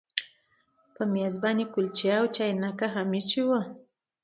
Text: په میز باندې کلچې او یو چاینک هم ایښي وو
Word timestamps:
په 0.95 1.01
میز 1.13 1.33
باندې 1.43 1.65
کلچې 1.73 2.07
او 2.17 2.23
یو 2.27 2.31
چاینک 2.35 2.79
هم 2.95 3.09
ایښي 3.17 3.41
وو 3.47 3.59